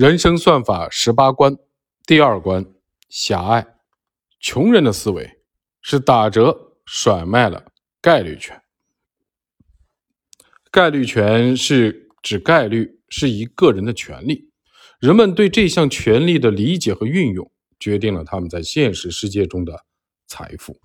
[0.00, 1.58] 人生算法十八关，
[2.06, 2.64] 第二关
[3.10, 3.76] 狭隘。
[4.40, 5.42] 穷人的思维
[5.82, 7.66] 是打折甩卖了
[8.00, 8.62] 概率权。
[10.70, 14.50] 概率权是指概率是一个人的权利，
[15.00, 19.84] 人们对这项权利的理解和运用，决定了他们在现实世界中的
[20.26, 20.80] 财富。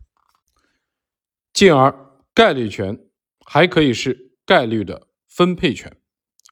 [1.53, 1.95] 进而，
[2.33, 2.99] 概率权
[3.45, 5.95] 还可以是概率的分配权，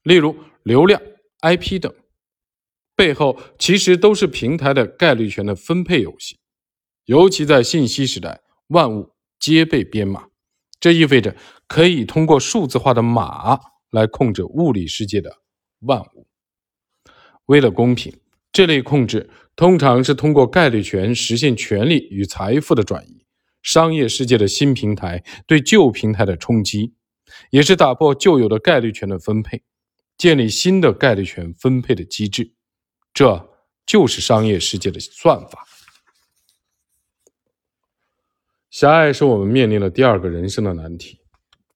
[0.03, 0.33] 例如
[0.63, 1.01] 流量、
[1.41, 1.93] IP 等。
[3.03, 6.37] 背后其实都是平台的概率权的分配游戏，
[7.03, 10.27] 尤其在信息时代，万物皆被编码，
[10.79, 11.35] 这意味着
[11.67, 13.59] 可以通过数字化的码
[13.91, 15.39] 来控制物理世界的
[15.81, 16.25] 万物。
[17.47, 18.17] 为了公平，
[18.53, 23.25] 这类控制通常是通过概率权实现权力与财富的转移。
[23.61, 26.93] 商业世界的新平台对旧平台的冲击，
[27.49, 29.61] 也是打破旧有的概率权的分配，
[30.17, 32.53] 建立新的概率权分配的机制。
[33.13, 33.49] 这
[33.85, 35.67] 就是商业世界的算法。
[38.69, 41.19] 狭隘是我们面临的第二个人生的难题。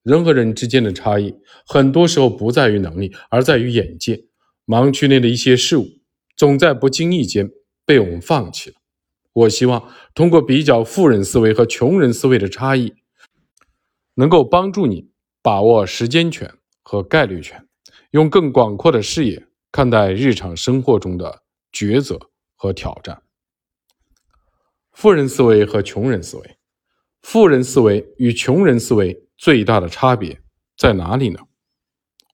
[0.02, 4.26] 人和人之间的差异，很多时候不在于能力，而在于眼界。
[4.66, 5.88] 盲区内的一些事物，
[6.36, 7.50] 总在不经意间
[7.86, 8.76] 被我们放弃了。
[9.34, 12.96] 我希望通过比较富人思维和穷人思维的差异，
[14.16, 15.10] 能够帮助你
[15.42, 17.66] 把握时间权和概率权，
[18.12, 19.47] 用更广阔的视野。
[19.72, 23.22] 看待日常生活中的抉择和挑战。
[24.92, 26.58] 富人思维和穷人思维，
[27.22, 30.42] 富人思维与穷人思维最大的差别
[30.76, 31.40] 在哪里呢？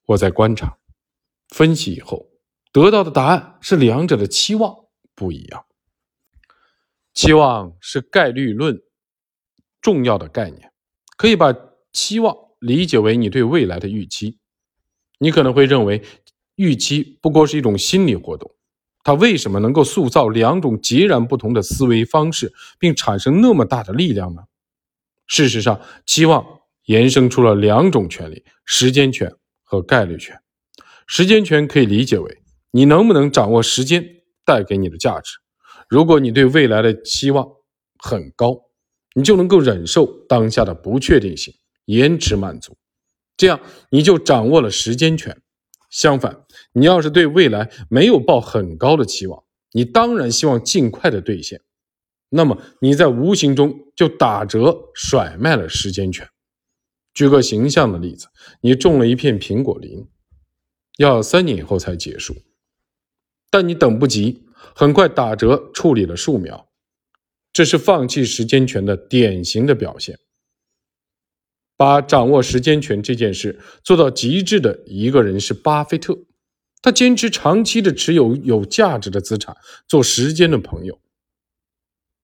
[0.05, 0.77] 我在观察、
[1.49, 2.29] 分析以后
[2.71, 5.65] 得到的答案是两者的期望不一样。
[7.13, 8.81] 期望是概率论
[9.81, 10.71] 重要的概念，
[11.17, 11.53] 可以把
[11.91, 14.39] 期望理解为你对未来的预期。
[15.17, 16.03] 你可能会认为。
[16.55, 18.51] 预期不过是一种心理活动，
[19.03, 24.43] 它为什么能够塑造两种截然不同的思维方式，并产生那么大的力量呢？
[25.25, 26.45] 事实上，期望
[26.85, 30.39] 延伸出了两种权利：时间权和概率权。
[31.07, 34.05] 时间权可以理解为你能不能掌握时间
[34.45, 35.37] 带给你的价值。
[35.89, 37.47] 如果你对未来的期望
[37.97, 38.61] 很高，
[39.15, 41.53] 你就能够忍受当下的不确定性，
[41.85, 42.77] 延迟满足，
[43.37, 43.59] 这样
[43.89, 45.41] 你就掌握了时间权。
[45.89, 46.42] 相反，
[46.73, 51.61] 你要是对未来没有抱很高的期望，你当然希望尽快的兑现，
[52.29, 56.27] 那么你在无形中就打折甩卖了时间权。
[57.13, 58.27] 举个形象的例子，
[58.61, 60.07] 你种了一片苹果林，
[60.97, 62.35] 要三年以后才结束，
[63.51, 64.43] 但你等不及，
[64.75, 66.69] 很快打折处理了树苗，
[67.51, 70.17] 这是放弃时间权的典型的表现。
[71.77, 76.17] 把掌握时间权这件事做到极致的一个人是巴菲特，
[76.83, 79.57] 他坚持长期的持有有价值的资产，
[79.87, 80.99] 做时间的朋友。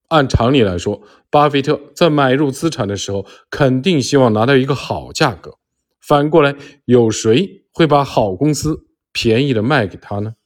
[0.08, 5.58] 按常理来说，巴菲特在买入资产的时候，肯定希望拿到一个好价格。
[5.98, 6.54] 反过来，
[6.84, 10.36] 有谁会把好公司便宜的卖给他呢？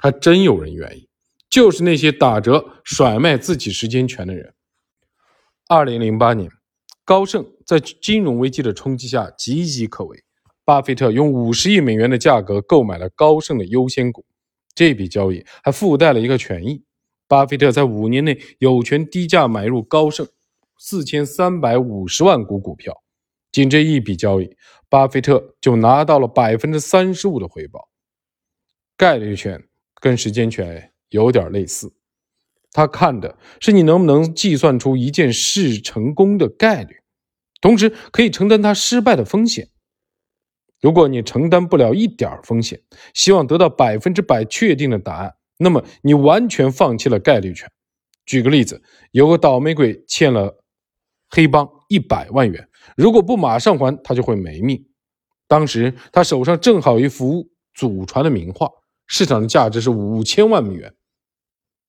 [0.00, 1.08] 还真有人愿意，
[1.50, 4.54] 就是那些打折甩卖自己时间权的人。
[5.68, 6.50] 二零零八年。
[7.06, 10.24] 高盛在金融危机的冲击下岌岌可危，
[10.64, 14.24] 巴菲特用五十亿美元的价格购买了高盛的优先股，
[14.74, 16.82] 这笔交易还附带了一个权益：
[17.28, 20.26] 巴菲特在五年内有权低价买入高盛
[20.78, 23.02] 四千三百五十万股股票。
[23.52, 24.56] 仅这一笔交易，
[24.88, 27.88] 巴菲特就拿到了百分之三十五的回报。
[28.96, 29.62] 概率权
[30.00, 31.92] 跟时间权有点类似。
[32.72, 36.96] 他看的是你能不能计算出一件事成功的概率，
[37.60, 39.68] 同时可以承担它失败的风险。
[40.84, 42.78] 如果你承担不了一点风险，
[43.14, 47.66] 希望得到百分之百确定的答案，那么你完全放弃了概率权。
[48.26, 50.62] 举个例子，有个倒霉鬼欠了
[51.30, 52.68] 黑帮一百万元，
[52.98, 54.86] 如果不马上还，他就会没命。
[55.48, 58.70] 当时他手上正好一幅祖传的名画，
[59.06, 60.92] 市场的价值是五千万美元。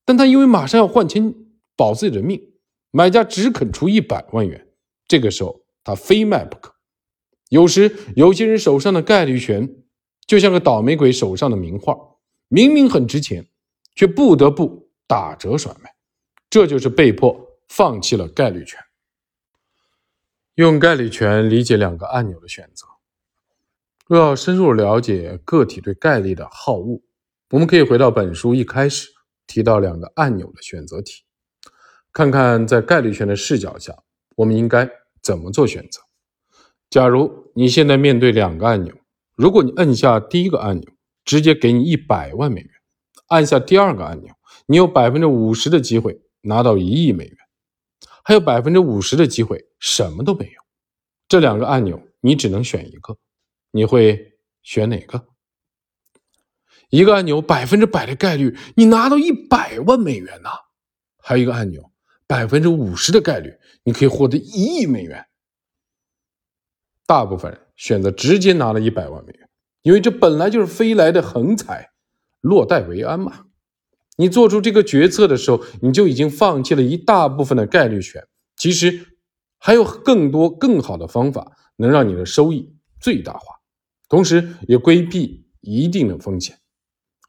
[0.06, 1.34] 但他因为马上要换钱
[1.76, 2.42] 保自己的命，
[2.92, 4.70] 买家只肯出一百万元。
[5.06, 6.75] 这个时候他非卖不可。
[7.50, 9.70] 有时有些人手上的概率权
[10.26, 11.96] 就像个倒霉鬼手上的名画，
[12.48, 13.48] 明明很值钱，
[13.96, 15.96] 却不得不打折甩卖。
[16.50, 18.80] 这就是被迫放弃了概率权。
[20.56, 22.86] 用概率权理解两个按钮的选择。
[24.08, 27.02] 若要深入了解个体对概率的好恶，
[27.50, 29.10] 我们可以回到本书一开始。
[29.48, 31.24] 提到两个按钮的选择题，
[32.12, 33.96] 看看在概率权的视角下，
[34.36, 34.90] 我们应该
[35.22, 36.02] 怎么做选择。
[36.90, 38.94] 假如你现在面对两个按钮，
[39.36, 40.90] 如果你摁下第一个按钮，
[41.26, 42.70] 直接给你一百万美元，
[43.28, 44.34] 按下第二个按钮，
[44.68, 47.38] 你有百分之五十的机会拿到一亿美元，
[48.24, 50.62] 还有百分之五十的机会什么都没有。
[51.28, 53.18] 这两个按钮你只能选一个，
[53.72, 55.26] 你会选哪个？
[56.90, 60.50] 一个按钮百分之百的概率你拿到一百万美元呐，
[61.18, 61.92] 还有一个按钮
[62.28, 63.52] 百分之五十的概率
[63.84, 65.26] 你可以获得一亿美元。
[67.08, 69.48] 大部分人选择直接拿了一百万美元，
[69.84, 71.92] 因为这本来就是飞来的横财，
[72.42, 73.46] 落袋为安嘛。
[74.18, 78.26] 你做出这个决策的时候，你就已经放弃了一大部分的概率权。
[78.56, 79.08] 其实
[79.58, 83.56] 还有更多更好的方法能让你的收益最大化，
[84.08, 86.58] 同时也规避一定的风险。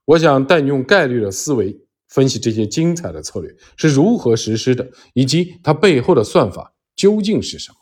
[0.05, 1.77] 我想带你用概率的思维
[2.07, 7.77] 分析这些精彩的策略是如何实施的，以及它背后的算法究竟是什么。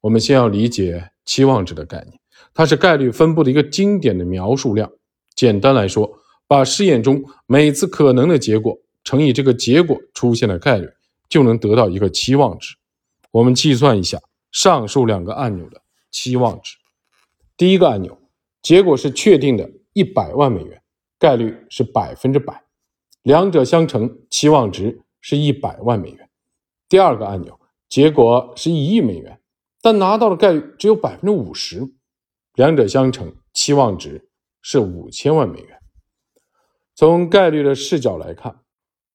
[0.00, 2.18] 我们先要理解期望值的概念，
[2.54, 4.90] 它是概率分布的一个经典的描述量。
[5.34, 10.88] 简单来说，把试验中每次可能的结果乘以这个结果出现的概率，
[11.28, 12.76] 就能得到一个期望值。
[13.30, 16.76] 我们计算一下上述两个按钮的期望值。
[17.56, 18.18] 第一个按钮，
[18.62, 20.80] 结果是确定的一百万美元。
[21.20, 22.62] 概率是百分之百，
[23.24, 26.30] 两者相乘，期望值是一百万美元。
[26.88, 27.58] 第二个按钮，
[27.88, 29.40] 结果是一亿美元，
[29.80, 31.88] 但拿到的概率只有百分之五十，
[32.54, 34.28] 两者相乘，期望值
[34.62, 35.78] 是五千万美元。
[36.94, 38.60] 从概率的视角来看，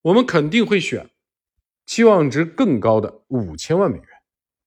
[0.01, 1.09] 我们肯定会选
[1.85, 4.07] 期望值更高的五千万美元。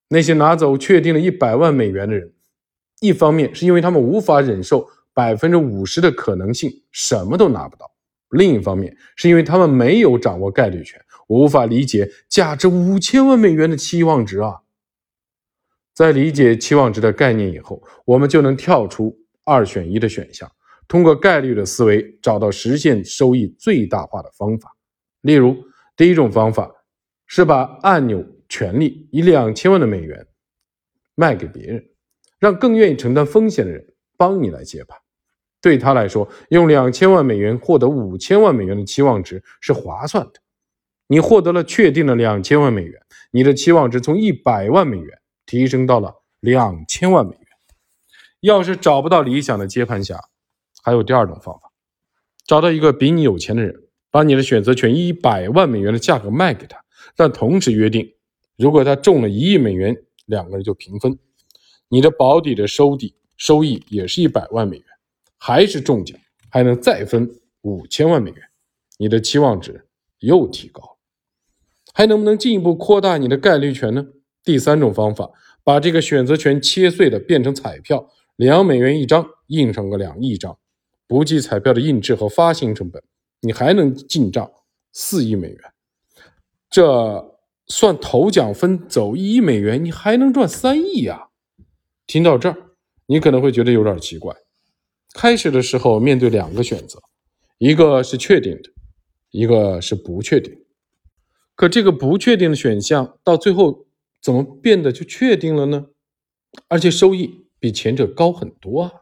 [0.09, 2.33] 那些拿走确定了一百万美元的人，
[3.01, 4.89] 一方面是因为他们无法忍受。
[5.15, 7.91] 百分之五十的可能性什么都拿不到。
[8.29, 14.61] 另一方面，是因为他们没有掌握概率权，无法理解价值五千万美元的期望值啊。
[15.97, 20.47] 在理解期望值的概念以后，我们就能跳出二选一的选项，
[20.87, 24.77] 通过概率的思维找到实现收益最大化的方法。
[25.23, 25.57] 例如，
[25.97, 26.71] 第一种方法
[27.27, 30.27] 是把按钮权利以两千万的美元
[31.15, 31.83] 卖给别人，
[32.39, 33.83] 让更愿意承担风险的人
[34.19, 34.99] 帮你来接盘。
[35.63, 40.33] 对他来说，用两千万美元获得五千万美元的期望值是划算的。
[41.07, 43.01] 你获得了确定的两千万美元，
[43.31, 47.41] 你的期望值从一百万美元提升到了两千万美元。
[48.41, 50.21] 要是找不到理想的接盘侠，
[50.83, 51.73] 还有第二种方法：
[52.45, 53.75] 找到一个比你有钱的人，
[54.11, 56.85] 把你的选择权以一百万美元的价格卖给他，
[57.17, 58.15] 但同时约定，
[58.57, 59.97] 如果他中了一亿美元，
[60.27, 61.19] 两个人就平分，
[61.89, 64.87] 你的保底的收底收益也是一百万美元。
[65.39, 66.19] 还是中奖，
[66.51, 68.43] 还能再分五千万美元，
[68.99, 69.87] 你的期望值
[70.19, 70.99] 又提高，
[71.93, 74.07] 还能不能进一步扩大你的概率权呢？
[74.47, 75.29] 第三种方法，
[75.65, 80.57] 把这个选择权切碎的变成彩票，两美元一张，印上个两亿张，
[81.09, 83.03] 不计彩票的印制和发行成本，
[83.41, 84.49] 你还能进账
[84.93, 85.61] 四亿美元。
[86.71, 91.29] 这算头奖分走一亿美元，你还能赚三亿呀！
[92.07, 92.57] 听到这儿，
[93.07, 94.33] 你可能会觉得有点奇怪。
[95.13, 97.03] 开始的时候面对两个选择，
[97.59, 98.71] 一个是确定的，
[99.33, 100.57] 一个是不确定。
[101.57, 103.86] 可这个不确定的选项到最后
[104.26, 105.87] 怎么变得就确定了呢？
[106.67, 108.93] 而且收益比前者高很多啊！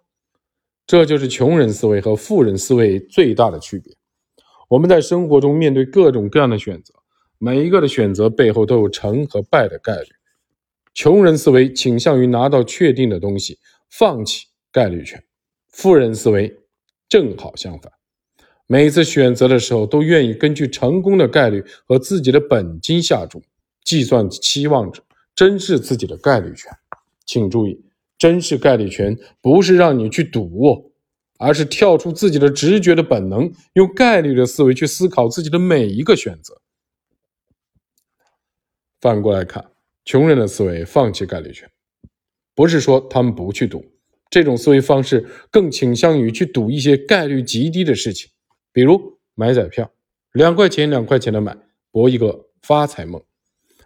[0.86, 3.96] 这就是穷人思维和富人思维最大的区别。
[4.68, 6.92] 我们在生活中面对各种各样的选择，
[7.38, 10.08] 每一个的选择背后都有成和败的概率。
[10.92, 15.24] 穷人思维倾向于拿到确定的东西，放弃概率权。
[15.68, 16.54] 富人思维
[17.08, 17.90] 正好相反，
[18.66, 23.42] 每次选择的时候都愿意根据成功的概率和自己的本金下注，
[23.84, 25.00] 计算期望值，
[25.34, 26.70] 珍视自己的概率权。
[27.26, 27.84] 请注意，
[28.18, 30.92] 珍视概率权不是让你去赌，
[31.38, 36.60] 而是跳出自己的直觉的本能，用概率的思维去思考自己的每一个选择。
[39.00, 39.70] 反过来看，
[40.04, 41.70] 穷人的思维放弃概率权，
[42.54, 43.84] 不是说他们不去赌。
[44.30, 48.30] 这种思维方式更倾向于去赌一些概率极低的事情，
[48.72, 49.90] 比如买彩票，
[50.32, 51.56] 两块钱两块钱的买，
[51.90, 53.22] 博一个发财梦。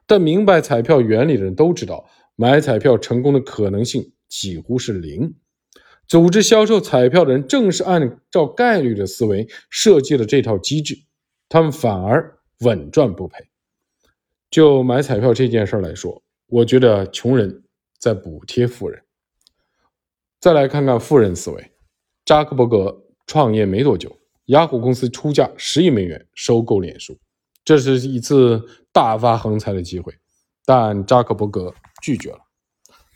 [0.09, 5.37] 但明白彩票原理的人都知道，买彩票成功的可能性几乎是零。
[6.07, 10.97] 组织销售彩票的人正是按照概率的思维设计了这套机制，
[11.51, 13.45] 他们反而稳赚不赔。
[14.51, 17.65] 就买彩票这件事来说，我觉得穷人
[17.99, 19.03] 在补贴富人。
[20.41, 21.73] 再来看看富人思维，
[22.25, 27.19] 扎克伯格创业没多久，雅虎公司出价十亿美元收购脸书，
[27.63, 28.65] 这是一次
[28.99, 30.19] 大发横财的机会，
[30.65, 32.41] 但扎克伯格拒绝了。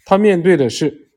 [0.04, 1.10] 他面对的是，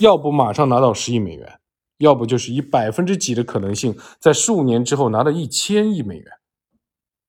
[0.00, 1.60] 要不马上拿到十亿美元，
[1.98, 6.26] 要不就是以百分之几的可能性，在数年之后拿到一千亿美元。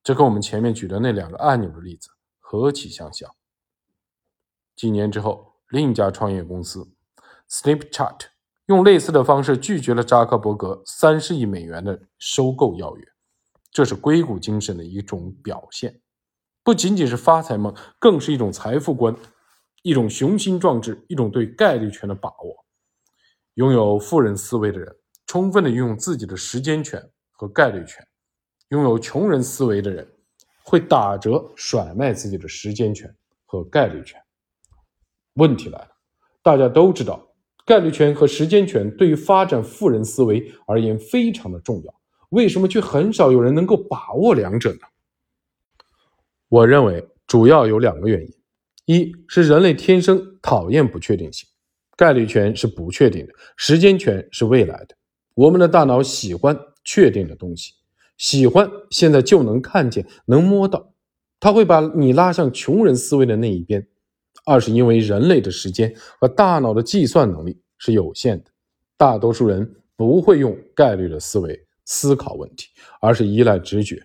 [0.01, 3.29] 这跟我们前面举的那两个按钮的例子何其相像！
[4.75, 6.89] 几年之后，另一家创业公司
[7.48, 8.22] Snapchat
[8.65, 13.08] 用类似的方式拒绝了扎克伯格三十亿美元的收购邀约。
[13.72, 16.01] 这是硅谷精神的一种表现，
[16.70, 19.16] 不仅仅是发财梦，更是一种财富观，
[19.82, 22.64] 一种雄心壮志，一种对概率权的把握。
[23.56, 24.96] 拥有富人思维的人，
[25.26, 28.04] 充分的运用自己的时间权和概率权；
[28.68, 30.08] 拥有穷人思维的人，
[30.62, 33.12] 会打折甩卖自己的时间权
[33.48, 34.22] 和概率权。
[35.38, 35.90] 问题来了，
[36.44, 37.34] 大家都知道，
[37.66, 41.92] 概率权和时间权对于发展富人思维而言非常的重要。
[42.30, 44.82] 为什么却很少有人能够把握两者呢？
[46.50, 48.34] 我认为主要有两个原因：
[48.86, 51.48] 一是人类天生讨厌不确定性，
[51.96, 54.96] 概率权是不确定的，时间权是未来的。
[55.36, 57.74] 我们的大脑喜欢确定的东西，
[58.18, 60.91] 喜欢现在就能看见、能摸到，
[61.39, 63.88] 它会把你拉向穷人思维的那一边。
[64.46, 68.46] 二是因为人类的时间和大脑的计算能力是有限的，
[68.98, 71.65] 大多数人不会用概率的思维。
[71.91, 72.68] 思考问题，
[73.01, 74.00] 而是依赖直觉，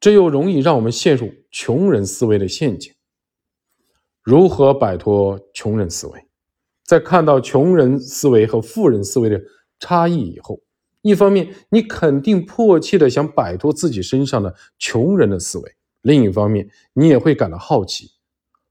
[0.00, 2.92] 这又容易让我们陷入穷人思维的陷阱。
[4.22, 6.26] 如何摆脱穷人思维？
[6.84, 9.40] 在看到穷人思维和富人思维的
[9.78, 10.60] 差异以后，
[11.00, 18.10] 一方面你肯定迫切的想摆脱自己身上的穷人的思维，另一方面你也会感到好奇：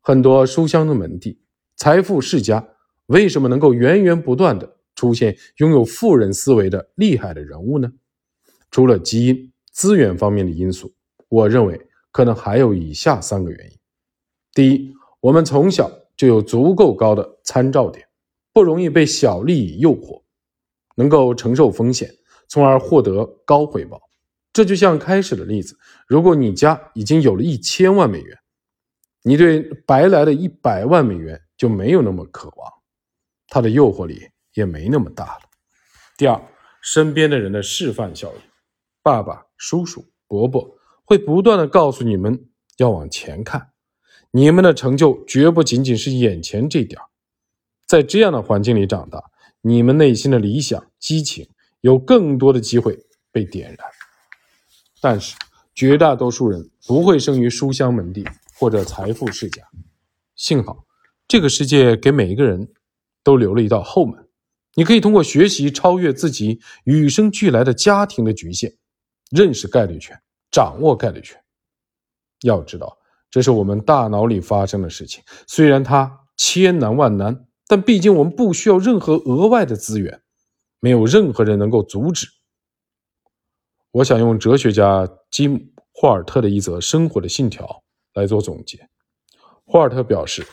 [0.02, 1.40] 很多书香的门第、
[1.76, 2.68] 财富世家，
[3.08, 7.92] 为什么能够源源不断的出现拥有富人思维的厉害的人物呢？
[8.70, 10.94] 除了基因、资源方面的因素，
[11.34, 13.80] 我认为可能还有以下三个原因：
[14.54, 18.08] 第一，我们从小就有足够高的参照点，
[18.54, 20.22] 不容易被小利益诱惑，
[20.96, 22.14] 能够承受风险，
[22.48, 24.00] 从而获得高回报。
[24.52, 25.76] 这就像开始的例子，
[26.08, 28.38] 如果你家已经有了一千万美元，
[29.24, 32.72] 你对白来的一百万美元就没有那么渴望，
[33.48, 34.22] 它的诱惑力
[34.54, 35.42] 也没那么大了。
[36.16, 36.40] 第二，
[36.80, 38.42] 身边的人的示范效应。
[39.02, 43.70] 爸爸、叔叔、伯伯会不断的告诉你们要往前看，
[44.32, 47.00] 你们的成就绝不仅仅是眼前这点
[47.86, 49.24] 在这样的环境里长大，
[49.62, 51.48] 你们内心的理想、激情
[51.82, 52.98] 有更多的机会
[53.32, 53.80] 被点燃。
[55.02, 55.36] 但是，
[55.76, 58.26] 绝大多数人不会生于书香门第
[58.58, 59.62] 或者财富世家。
[60.36, 60.86] 幸好，
[61.28, 62.70] 这个世界给每一个人
[63.24, 64.28] 都留了一道后门，
[64.76, 68.74] 你可以通过学习超越自己与生俱来的家庭的局限。
[69.30, 70.20] 认识概率权，
[70.54, 71.38] 掌握概率权。
[72.44, 72.98] 要知道，
[73.32, 75.24] 这是我们大脑里发生的事情。
[75.48, 80.22] 虽然它千难万难，但毕竟我们不需要任何额外的资源，
[80.80, 82.28] 没有任何人能够阻止。
[83.92, 85.58] 我想用哲学家吉姆·
[85.92, 87.84] 霍尔特的一则生活的信条
[88.14, 88.88] 来做总结。
[89.66, 90.46] 霍尔特表示，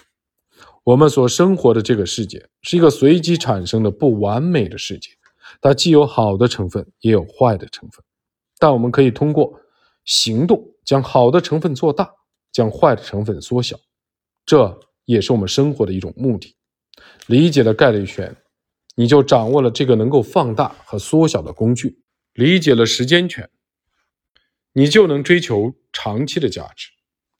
[0.85, 5.11] 我们所生活的这个世界是一个随机产生的不完美的世界，
[5.61, 8.02] 它既有好的成分，也有坏的成分。
[8.59, 9.59] 但我们可以通过
[10.04, 12.11] 行动将好的成分做大，
[12.52, 13.78] 将坏的成分缩小，
[14.45, 16.57] 这也是我们生活的一种目的。
[17.26, 18.37] 理解了概率权，
[18.97, 21.90] 你就掌握了这个能够放大和缩小的工具；
[22.35, 23.49] 理解了时间权，
[24.73, 26.90] 你就能追求长期的价值。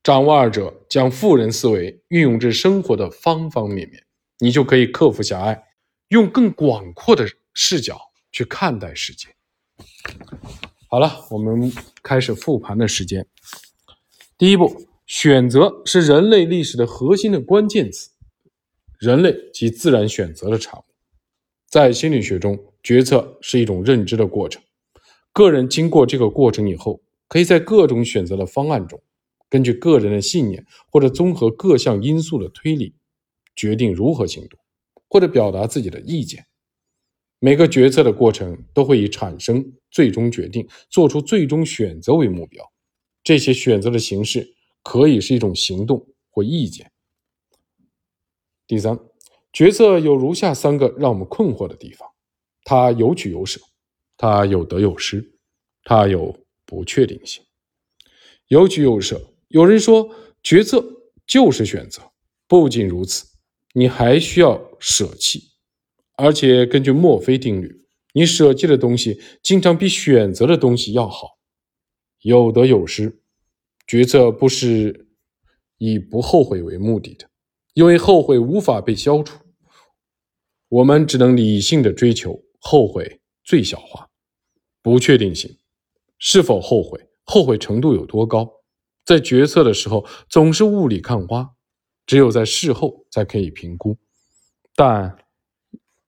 [0.03, 4.05] 掌握二者，将富人思维运用至生活的方方面面，
[4.39, 5.65] 你就可以克服狭隘，
[6.09, 8.01] 用更广阔的视角
[8.33, 9.29] 去看待世界。
[10.93, 11.71] 好了，我们
[12.03, 13.25] 开始复盘的时间。
[14.37, 18.11] 第一步，选择是人类历史的核心的关键词。
[18.99, 20.83] 人类及自然选择的产物。
[21.69, 24.61] 在心理学中，决策是一种认知的过程。
[25.33, 29.01] 个人经过这个过程以后，可以在各种选择的方案中，
[29.49, 32.97] 根据个人的信念或者综合各项因素的推理，
[33.55, 34.59] 决定如何行动，
[35.09, 36.47] 或者表达自己的意见。
[37.43, 42.71] 每个决策的过程都会以产生最终决定、做出最终选择为目标。
[43.25, 46.93] 这些选择的形式可以是一种行动或意见。
[48.67, 48.99] 第三，
[49.53, 52.07] 决策有如下三个让我们困惑的地方：
[52.63, 53.59] 它有取有舍，
[54.19, 55.33] 它有得有失，
[55.83, 57.43] 它有不确定性。
[58.49, 60.85] 有取有舍，有人说决策
[61.27, 62.03] 就是选择。
[62.47, 63.27] 不仅如此，
[63.73, 65.50] 你还需要舍弃。
[66.21, 71.39] 而且根据墨菲定律，你舍弃的东西经常比选择的东西要好。
[72.21, 73.21] 有得有失，
[73.87, 75.09] 决策不是
[75.79, 77.31] 以不后悔为目的的，
[77.73, 79.39] 因为后悔无法被消除。
[80.69, 84.11] 我们只能理性的追求后悔最小化。
[84.83, 85.59] 不确定性，
[86.19, 88.51] 是否后悔，后悔程度有多高，
[89.05, 91.51] 在决策的时候总是雾里看花，
[92.07, 93.99] 只有在事后才可以评估，
[94.75, 95.19] 但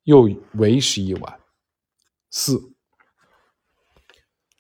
[0.05, 1.41] 又为时已晚。
[2.31, 2.73] 四，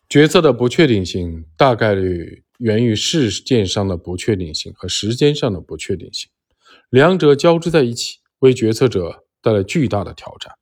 [0.08, 6.30] 决策的不确定性大概率源于事件上的不确定性和时间上的不确定性，
[6.90, 10.54] 两者交织在一起，为决策者带来巨大的挑战，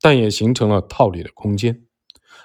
[0.00, 1.84] 但也形成了套利的空间。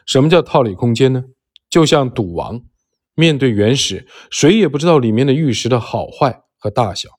[0.05, 1.25] 什么叫套利空间呢？
[1.69, 2.65] 就像赌王
[3.13, 7.09] 面对原石，谁也不知道里面的玉石的好坏和大小，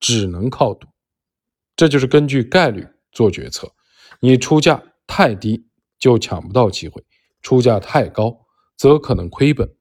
[0.00, 0.88] 只能靠赌。
[1.76, 3.72] 这就是根据概率做决策。
[4.20, 5.66] 你出价太低
[5.98, 7.04] 就抢不到机会，
[7.40, 8.46] 出价太高
[8.76, 9.74] 则可能亏本。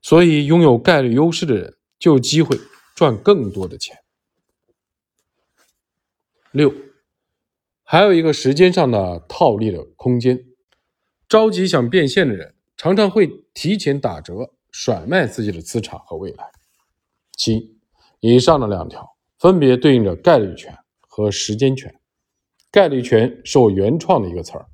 [0.00, 2.58] 所以，拥有概率优势的人就有机会
[2.94, 3.98] 赚更多的钱。
[6.50, 6.72] 六，
[7.82, 10.46] 还有一个时间上的套利的空间。
[11.28, 16.50] 着急想变现的人，常常会提前打折，甩卖自己的资产和未来。
[17.36, 17.78] 七，
[18.20, 22.00] 以上的两条分别对应着概率权和时间权。
[22.74, 24.66] 概率权是我原创的一个词儿，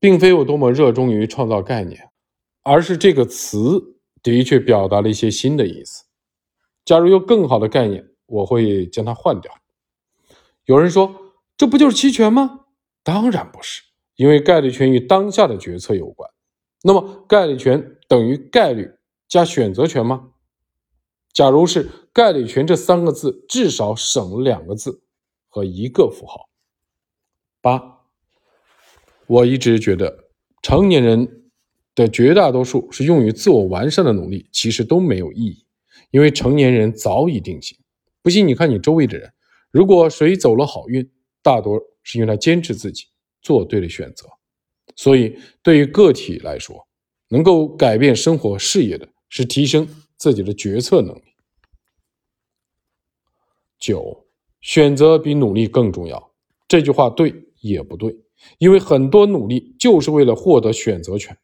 [0.00, 2.08] 并非我多么热衷于创造概念，
[2.62, 6.06] 而是这个词的确表达了一些新的意思。
[6.86, 9.52] 假如有更好的概念，我会将它换掉。
[10.64, 11.14] 有人说，
[11.58, 12.60] 这不就是期权吗？
[13.02, 13.82] 当然不是。
[14.16, 16.30] 因为概率权与当下的决策有关，
[16.82, 18.90] 那么概率权等于概率
[19.28, 20.30] 加选择权吗？
[21.34, 25.02] 假如是概率权这三个字，至少省了两个字
[25.50, 26.48] 和一个符号。
[27.62, 28.00] 八，
[29.26, 30.28] 我一直觉得
[30.60, 31.50] 成年人
[31.94, 35.64] 的绝大多数是用于自我完善的努力，其实都没有意义，
[36.10, 37.78] 因为成年人早已定型。
[38.20, 39.32] 不信你看你周围的人，
[39.70, 41.10] 如果谁走了好运，
[41.42, 43.06] 大多是因为他坚持自己。
[43.44, 44.28] 做对了选择，
[44.94, 46.86] 所以对于个体来说，
[47.26, 49.84] 能够改变生活事业的是提升
[50.16, 51.22] 自己的决策能力。
[53.80, 54.28] 九，
[54.60, 56.32] 选择比努力更重要。
[56.68, 58.14] 这句话对也不对，
[58.58, 61.36] 因为很多努力就是为了获得选择权。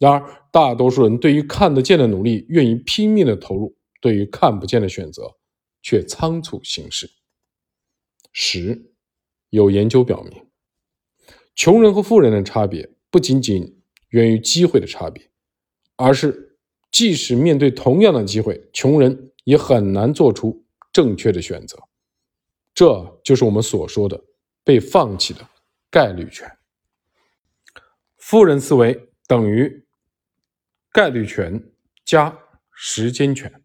[0.00, 5.36] 然而，大多数人对于看得见的努力愿意拼命的投入，对于看不见的选择
[5.80, 7.08] 却仓促行事。
[8.32, 8.92] 十，
[9.50, 10.46] 有研究表明。
[11.54, 15.30] 穷人和富人的差别不仅仅源于机会的差别，
[15.96, 16.58] 而是
[16.90, 21.78] 即使面对同样的机会，穷人也很难做出正确的选择。
[22.74, 24.18] 这就是我们所说的
[24.64, 25.48] 被放弃的
[25.90, 26.58] 概率权。
[28.16, 29.86] 富人思维等于
[30.90, 31.72] 概率权
[32.04, 32.38] 加
[32.72, 33.61] 时间权。